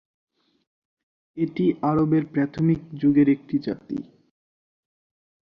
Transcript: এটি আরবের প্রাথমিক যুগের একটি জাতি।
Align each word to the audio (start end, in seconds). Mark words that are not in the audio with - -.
এটি 1.37 1.65
আরবের 1.81 2.23
প্রাথমিক 2.33 2.79
যুগের 2.93 3.27
একটি 3.29 3.55
জাতি। 3.59 3.97